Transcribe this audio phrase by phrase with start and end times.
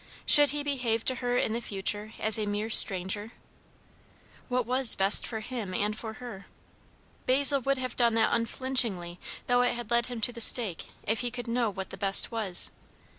[0.25, 3.33] Should he behave to her in the future as a mere stranger?
[4.49, 6.47] What was best for him and for her?
[7.27, 11.19] Basil would have done that unflinchingly, though it had led him to the stake, if
[11.19, 12.71] he could know what the best was.